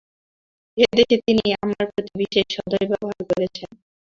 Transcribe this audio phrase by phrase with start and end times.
[0.77, 3.69] এ দেশে তিনি আমার প্রতি বিশেষ সদয় ব্যবহার করিয়াছেন।